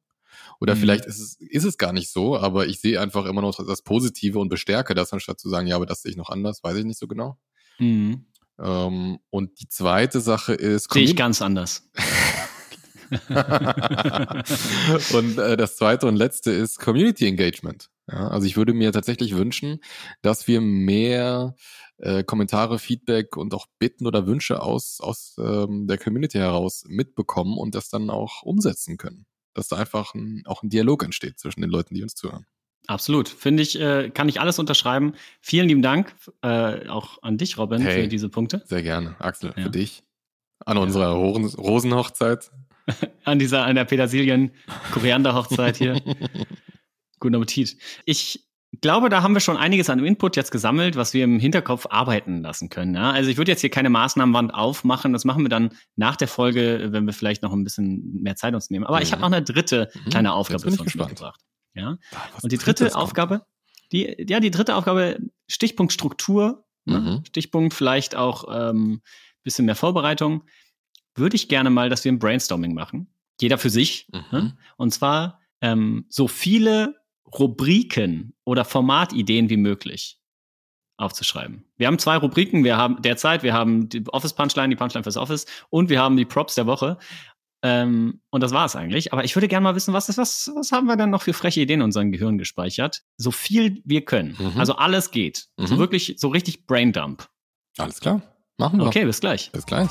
[0.60, 0.80] Oder Mhm.
[0.80, 3.82] vielleicht ist es, ist es gar nicht so, aber ich sehe einfach immer noch das
[3.82, 6.78] Positive und bestärke das, anstatt zu sagen, ja, aber das sehe ich noch anders, weiß
[6.78, 7.38] ich nicht so genau.
[7.80, 8.26] Mhm.
[8.60, 11.89] Ähm, und die zweite Sache ist, Sehe ich ganz anders.
[15.13, 17.89] und äh, das zweite und letzte ist Community Engagement.
[18.12, 19.80] Ja, also ich würde mir tatsächlich wünschen,
[20.21, 21.56] dass wir mehr
[21.97, 27.58] äh, Kommentare, Feedback und auch Bitten oder Wünsche aus, aus ähm, der Community heraus mitbekommen
[27.58, 29.26] und das dann auch umsetzen können.
[29.54, 32.45] Dass da einfach ein, auch ein Dialog entsteht zwischen den Leuten, die uns zuhören.
[32.88, 33.30] Absolut.
[33.30, 35.13] Finde ich, äh, kann ich alles unterschreiben.
[35.39, 38.04] Vielen lieben Dank äh, auch an dich, Robin, Hey.
[38.04, 38.63] für diese Punkte.
[38.65, 39.15] Sehr gerne.
[39.19, 39.63] Axel, Ja.
[39.63, 40.04] für dich.
[40.65, 42.52] An unserer Rosen Rosenhochzeit.
[43.24, 46.02] An dieser, an der Petersilien-Koriander-Hochzeit hier.
[47.22, 47.78] Guten Appetit.
[48.06, 48.46] Ich
[48.82, 52.42] glaube, da haben wir schon einiges an Input jetzt gesammelt, was wir im Hinterkopf arbeiten
[52.42, 52.96] lassen können.
[52.96, 53.12] Ja?
[53.12, 55.14] Also ich würde jetzt hier keine Maßnahmenwand aufmachen.
[55.14, 58.54] Das machen wir dann nach der Folge, wenn wir vielleicht noch ein bisschen mehr Zeit
[58.54, 58.86] uns nehmen.
[58.86, 59.12] Aber ich Mhm.
[59.14, 60.10] habe noch eine dritte Mhm.
[60.10, 61.12] kleine Aufgabe ich uns gespannt.
[61.12, 61.42] mitgebracht.
[61.74, 61.98] Ja?
[62.34, 62.96] Was Und die dritte.
[62.96, 63.46] Aufgabe,
[63.92, 67.00] die, ja, die dritte Aufgabe, Stichpunkt Struktur, ne?
[67.00, 67.24] Mhm.
[67.28, 69.02] Stichpunkt vielleicht auch ähm,
[69.44, 70.44] bisschen mehr Vorbereitung,
[71.16, 73.14] würde ich gerne mal, dass wir ein Brainstorming machen.
[73.40, 74.08] Jeder für sich.
[74.14, 74.22] Mhm.
[74.32, 74.58] Ne?
[74.78, 76.96] Und zwar ähm, so viele
[77.38, 80.17] Rubriken oder Formatideen wie möglich
[80.98, 81.65] aufzuschreiben.
[81.78, 82.63] Wir haben zwei Rubriken.
[82.63, 86.15] Wir haben derzeit, wir haben die Office Punchline, die Punchline fürs Office und wir haben
[86.17, 86.98] die Props der Woche.
[87.63, 89.13] Ähm, und das war es eigentlich.
[89.13, 91.34] Aber ich würde gerne mal wissen, was ist, was, was haben wir denn noch für
[91.34, 93.02] freche Ideen in unserem Gehirn gespeichert?
[93.17, 94.36] So viel wir können.
[94.38, 94.60] Mhm.
[94.60, 95.48] Also alles geht.
[95.58, 95.80] So Mhm.
[95.80, 97.28] wirklich, so richtig Braindump.
[97.78, 98.22] Alles klar.
[98.58, 98.88] Machen wir.
[98.88, 99.52] Okay, bis gleich.
[99.52, 99.89] Bis gleich.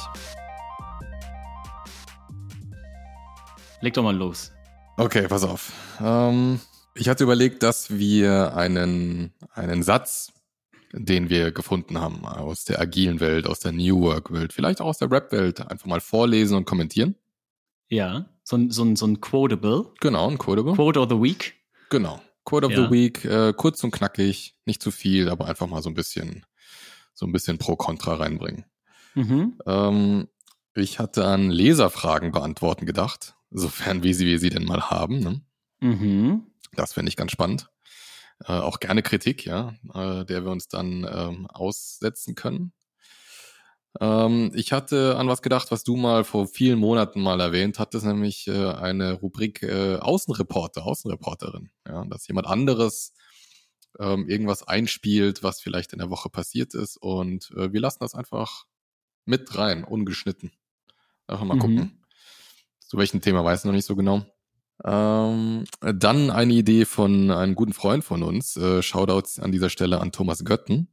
[3.80, 4.52] Leg doch mal los.
[4.96, 5.72] Okay, pass auf.
[6.00, 6.60] Ähm,
[7.00, 10.32] ich hatte überlegt, dass wir einen, einen Satz,
[10.92, 14.98] den wir gefunden haben aus der agilen Welt, aus der New Work-Welt, vielleicht auch aus
[14.98, 17.14] der Rap-Welt, einfach mal vorlesen und kommentieren.
[17.88, 19.86] Ja, so ein, so ein, so ein Quotable.
[20.00, 20.74] Genau, ein Quotable.
[20.74, 21.54] Quote of the Week.
[21.88, 22.20] genau.
[22.44, 22.86] Quote of Ja.
[22.86, 26.44] the Week, äh, kurz und knackig, nicht zu viel, aber einfach mal so ein bisschen,
[27.14, 28.64] so ein bisschen pro Contra reinbringen.
[29.14, 29.58] Mhm.
[29.66, 30.28] Ähm,
[30.74, 35.20] ich hatte an Leserfragen beantworten gedacht, sofern wie sie wir sie denn mal haben.
[35.20, 35.40] Ne?
[35.80, 36.46] Mhm.
[36.76, 37.68] Das fände ich ganz spannend.
[38.44, 42.72] Äh, auch gerne Kritik, ja, äh, der wir uns dann ähm, aussetzen können.
[44.00, 48.06] Ähm, ich hatte an was gedacht, was du mal vor vielen Monaten mal erwähnt hattest,
[48.06, 51.70] nämlich äh, eine Rubrik äh, Außenreporter, Außenreporterin.
[51.86, 53.12] Ja, dass jemand anderes
[53.98, 58.14] ähm, irgendwas einspielt, was vielleicht in der Woche passiert ist und äh, wir lassen das
[58.14, 58.64] einfach
[59.24, 60.52] mit rein, ungeschnitten.
[61.26, 61.60] Einfach mal Mhm.
[61.60, 62.04] gucken.
[62.80, 64.24] Zu welchem Thema weiß ich noch nicht so genau.
[64.84, 70.00] Ähm, dann eine Idee von einem guten Freund von uns, äh, Shoutouts an dieser Stelle
[70.00, 70.88] an Thomas Götten,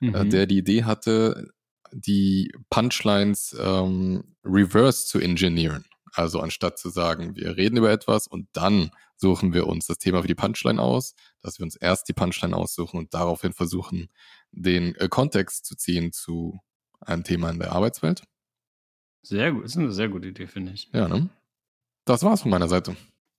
[0.00, 0.30] äh, Mhm.
[0.30, 1.50] der die Idee hatte,
[1.92, 5.84] die Punchlines ähm, reverse zu engineeren.
[6.12, 10.22] Also anstatt zu sagen, wir reden über etwas und dann suchen wir uns das Thema
[10.22, 14.08] für die Punchline aus, dass wir uns erst die Punchline aussuchen und daraufhin versuchen,
[14.52, 16.58] den äh, Kontext zu ziehen zu
[17.00, 18.22] einem Thema in der Arbeitswelt.
[19.22, 20.88] Sehr gut, das ist eine sehr gute Idee, finde ich.
[20.92, 21.28] Ja, ne?
[22.04, 22.96] Das war's von meiner Seite.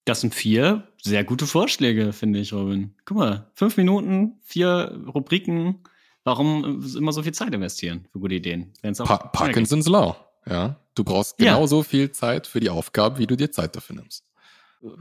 [0.10, 2.94] Das sind vier sehr gute Vorschläge, finde ich, Robin.
[3.06, 5.84] Guck mal, fünf Minuten, vier Rubriken.
[6.24, 8.74] Warum äh, immer so viel Zeit investieren für gute Ideen?
[8.98, 9.18] Pa.
[9.18, 10.16] Parkinson's Law.
[10.46, 11.54] Ja, du brauchst Ja.
[11.54, 14.26] genauso viel Zeit für die Aufgabe, wie du dir Zeit dafür nimmst.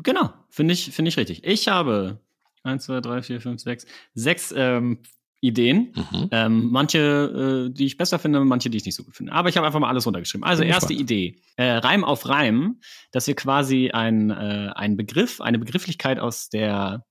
[0.03, 1.45] Genau, finde ich, finde ich richtig.
[1.45, 2.21] Ich habe
[2.63, 4.99] eins, zwei, drei, vier, fünf, sechs, sechs ähm,
[5.41, 5.93] Ideen.
[5.95, 6.29] Mhm.
[6.33, 9.33] Ähm, manche, äh, die ich besser finde, manche, die ich nicht so gut finde.
[9.33, 10.45] Aber ich habe einfach mal alles runtergeschrieben.
[10.45, 10.93] Also erste.
[10.93, 11.37] Idee.
[11.57, 12.81] Äh, Reim auf Reim,
[13.13, 17.05] dass wir quasi ein, äh, einen Begriff, eine Begrifflichkeit aus der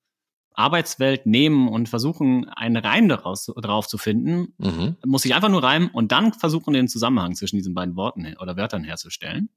[0.54, 4.54] Arbeitswelt nehmen und versuchen, einen Reim daraus drauf zu finden.
[4.58, 4.98] Mhm.
[5.06, 8.58] Muss ich einfach nur reimen und dann versuchen, den Zusammenhang zwischen diesen beiden Worten oder
[8.58, 9.50] Wörtern herzustellen.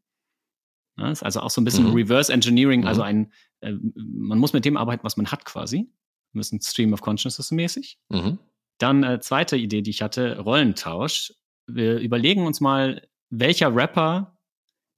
[0.98, 1.94] Ja, ist also auch so ein bisschen Mhm.
[1.94, 2.86] Reverse Engineering, Mhm.
[2.86, 5.88] also ein, äh, man muss mit dem arbeiten, was man hat quasi.
[6.32, 7.98] Wir müssen Stream of Consciousness mäßig.
[8.10, 8.38] Mhm.
[8.80, 11.34] Dann äh, zweite Idee, die ich hatte, Rollentausch.
[11.66, 14.38] Wir überlegen uns mal, welcher Rapper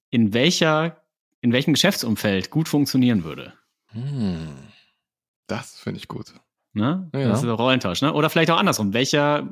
[0.09, 1.03] in welcher,
[1.41, 3.53] in welchem Geschäftsumfeld gut funktionieren würde.
[3.87, 4.55] Hm.
[5.47, 6.33] Das finde ich gut.
[6.71, 7.09] Ne?
[7.13, 7.27] Ja.
[7.27, 8.13] Das ist der Rollentausch, ne?
[8.13, 8.93] Oder vielleicht auch andersrum.
[8.93, 9.49] Welcher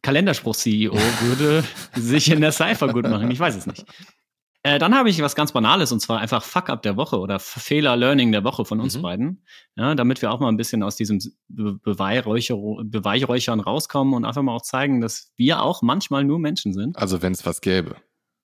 [0.00, 1.64] Kalenderspruch-CEO würde
[1.96, 3.30] sich in der Cypher gut machen?
[3.30, 3.84] Ich weiß es nicht.
[4.64, 8.30] Äh, dann habe ich was ganz Banales und zwar einfach Fuck-up der Woche oder Fehler-Learning
[8.30, 9.02] der Woche von uns Mhm.
[9.02, 9.44] beiden.
[9.76, 14.42] Ja, damit wir auch mal ein bisschen aus diesem Be Beweihräucher Beweihräuchern rauskommen und einfach
[14.42, 16.96] mal auch zeigen, dass wir auch manchmal nur Menschen sind.
[16.96, 17.96] Also wenn es was gäbe,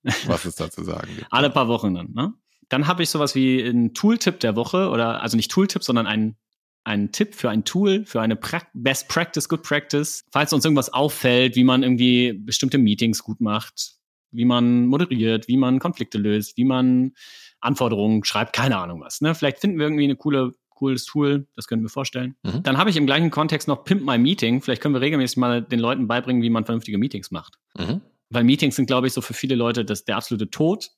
[0.27, 1.29] was es da zu sagen gibt.
[1.31, 2.13] Alle paar Wochen dann.
[2.13, 2.33] Ne?
[2.69, 6.37] Dann habe ich sowas wie einen Tooltip der Woche oder also nicht Tooltip, sondern ein
[6.85, 10.91] ein Tipp für ein Tool, für eine pra Best Practice, Good Practice, falls uns irgendwas
[10.91, 13.98] auffällt, wie man irgendwie bestimmte Meetings gut macht,
[14.31, 17.13] wie man moderiert, wie man Konflikte löst, wie man
[17.61, 19.21] Anforderungen schreibt, keine Ahnung was.
[19.21, 19.35] Ne?
[19.35, 22.37] Vielleicht finden wir irgendwie eine coole cooles Tool, das können wir vorstellen.
[22.45, 22.63] Mhm.
[22.63, 24.63] Dann habe ich im gleichen Kontext noch Pimp My Meeting.
[24.63, 27.59] Vielleicht können wir regelmäßig mal den Leuten beibringen, wie man vernünftige Meetings macht.
[27.77, 28.01] Mhm.
[28.31, 30.91] Weil Meetings sind, glaube ich, so für viele Leute das der absolute Tod.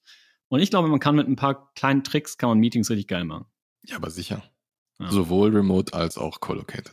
[0.49, 3.25] Und ich glaube, man kann mit ein paar kleinen Tricks kann man Meetings richtig geil
[3.25, 3.47] machen.
[3.87, 4.43] Ja, aber sicher.
[4.99, 5.11] Ja.
[5.11, 6.93] Sowohl remote als auch collocated.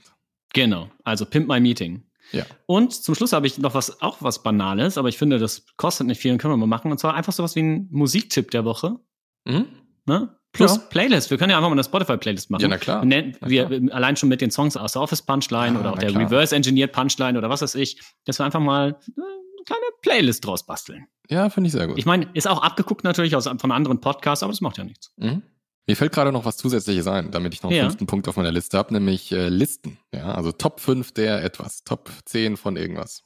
[0.54, 0.90] Genau.
[1.04, 2.04] Also Pimp My Meeting.
[2.32, 2.46] Ja.
[2.66, 6.08] Und zum Schluss habe ich noch was, auch was Banales, aber ich finde, das kostet
[6.08, 6.92] nicht viel und können wir mal machen.
[6.92, 8.98] Und zwar einfach sowas wie ein Musiktipp der Woche.
[9.46, 9.68] Mhm.
[10.06, 10.34] Ne?
[10.54, 10.82] Plus Ja.
[10.90, 11.30] Playlist.
[11.30, 12.62] Wir können ja einfach mal eine Spotify-Playlist machen.
[12.62, 13.04] Ja, na klar.
[13.08, 13.96] Wir, Na wir klar.
[13.96, 16.24] allein schon mit den Songs aus der Office Punchline Ja, oder auch der klar.
[16.24, 20.46] Reverse Engineered Punchline oder was weiß ich, dass wir einfach mal äh, eine kleine Playlist
[20.46, 21.06] draus basteln.
[21.30, 21.98] Ja, finde ich sehr gut.
[21.98, 25.12] Ich meine, ist auch abgeguckt natürlich aus, von anderen Podcasts, aber das macht ja nichts.
[25.18, 25.44] Mhm.
[25.88, 27.84] Mir fällt gerade noch was Zusätzliches ein, damit ich noch einen Ja.
[27.86, 29.98] fünften Punkt auf meiner Liste habe, nämlich äh, Listen.
[30.14, 33.24] Ja, also Top 5 der etwas, Top 10 von irgendwas.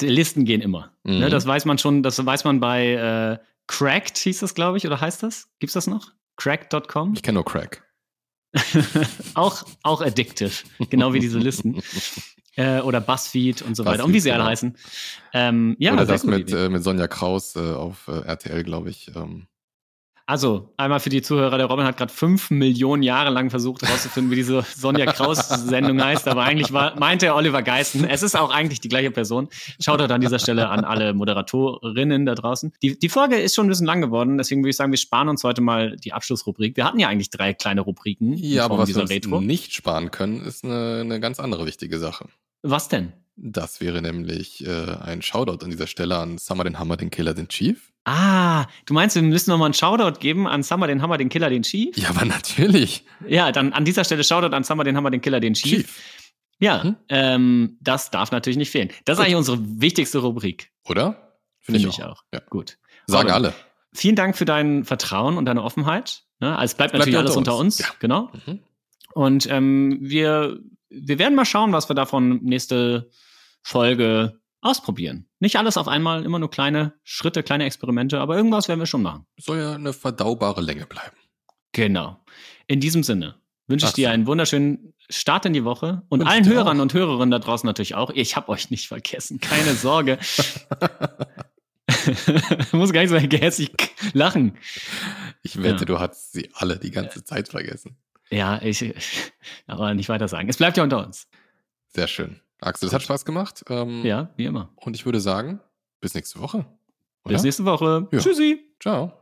[0.00, 0.92] Die Listen gehen immer.
[1.04, 1.20] Mhm.
[1.20, 2.92] Ne, das weiß man schon, das weiß man bei
[3.40, 5.48] äh, Cracked, hieß das, glaube ich, oder heißt das?
[5.58, 6.12] Gibt's das noch?
[6.36, 7.14] Cracked.com?
[7.14, 7.82] Ich kenne nur Crack.
[9.34, 10.52] auch, auch addictive,
[10.90, 11.82] genau wie diese Listen.
[12.54, 14.04] Äh, oder Buzzfeed und so weiter.
[14.04, 14.50] Und wie Buzzfeed, sie alle genau.
[14.50, 14.76] heißen.
[15.32, 19.10] Ähm, ja, Oder das mit, äh, mit Sonja Kraus äh, auf äh, RTL, glaube ich.
[19.16, 19.46] Ähm,
[20.32, 24.30] Also, einmal für die Zuhörer, der Robin hat gerade fünf Millionen Jahre lang versucht herauszufinden,
[24.30, 28.08] wie diese Sonja Kraus-Sendung heißt, aber eigentlich war, meinte er Oliver Geißen.
[28.08, 29.48] Es ist auch eigentlich die gleiche Person.
[29.78, 32.72] Schaut an dieser Stelle an alle Moderatorinnen da draußen.
[32.82, 35.28] Die, die Folge ist schon ein bisschen lang geworden, deswegen würde ich sagen, wir sparen
[35.28, 36.78] uns heute mal die Abschlussrubrik.
[36.78, 40.64] Wir hatten ja eigentlich drei kleine Rubriken ja, aber was wir nicht sparen können, ist
[40.64, 42.24] eine, eine ganz andere wichtige Sache.
[42.62, 43.12] Was denn?
[43.36, 47.34] Das wäre nämlich äh, ein Shoutout an dieser Stelle an Summer den Hammer, den Killer,
[47.34, 47.90] den Chief.
[48.04, 51.48] Ah, du meinst, wir müssen nochmal einen Shoutout geben an Summer, den Hammer, den Killer,
[51.50, 51.96] den Chief?
[51.96, 53.04] Ja, aber natürlich.
[53.26, 55.86] Ja, dann an dieser Stelle Shoutout an Summer, den Hammer, den Killer, den Chief.
[55.86, 56.02] Chief,
[56.58, 56.96] Ja, Mhm.
[57.08, 58.90] ähm, das darf natürlich nicht fehlen.
[59.04, 59.26] Das ist Gut.
[59.26, 60.70] eigentlich unsere wichtigste Rubrik.
[60.88, 61.38] oder?
[61.60, 62.22] Finde ich auch.
[62.34, 62.40] Ja.
[62.50, 62.76] Gut.
[63.06, 63.54] Sagen Robin, alle.
[63.94, 66.24] Vielen Dank für dein Vertrauen und deine Offenheit.
[66.40, 66.56] Ne?
[66.58, 67.78] Also es bleibt, Bleibt natürlich ja alles unter unter uns.
[67.80, 67.88] uns.
[67.88, 67.94] Ja.
[68.00, 68.30] Genau.
[68.46, 68.58] Mhm.
[69.14, 70.58] Und ähm, wir,
[70.92, 73.10] wir werden mal schauen, was wir davon nächste
[73.62, 75.28] Folge ausprobieren.
[75.40, 79.02] Nicht alles auf einmal, immer nur kleine Schritte, kleine Experimente, aber irgendwas werden wir schon
[79.02, 79.26] machen.
[79.38, 81.16] Soll ja eine verdaubare Länge bleiben.
[81.72, 82.18] Genau.
[82.66, 83.34] In diesem Sinne
[83.66, 86.82] wünsche ich dir einen wunderschönen Start in die Woche und Wünsche allen Hörern auch.
[86.82, 88.10] und Hörerinnen da draußen natürlich auch.
[88.10, 90.18] Ich habe euch nicht vergessen, keine Sorge.
[90.22, 90.66] ich
[92.72, 93.70] muss gar nicht so gehässig
[94.12, 94.56] lachen.
[95.42, 95.84] Ich wette, Ja.
[95.84, 97.96] du hast sie alle die ganze Zeit vergessen.
[98.32, 98.92] Ja, ich,
[99.66, 100.48] aber nicht weiter sagen.
[100.48, 101.28] Es bleibt ja unter uns.
[101.88, 102.40] Sehr schön.
[102.60, 103.64] Axel, es hat Spaß gemacht.
[103.68, 104.70] Ähm, Ja, wie immer.
[104.76, 105.60] Und ich würde sagen,
[106.00, 106.64] bis nächste Woche.
[107.24, 107.34] Oder?
[107.34, 108.08] Bis nächste Woche.
[108.10, 108.18] Ja.
[108.18, 108.60] Tschüssi.
[108.80, 109.12] Ciao.